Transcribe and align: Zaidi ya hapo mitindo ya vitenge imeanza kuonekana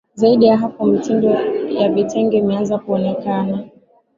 Zaidi 0.15 0.45
ya 0.45 0.57
hapo 0.57 0.85
mitindo 0.85 1.29
ya 1.79 1.89
vitenge 1.89 2.37
imeanza 2.37 2.77
kuonekana 2.79 3.63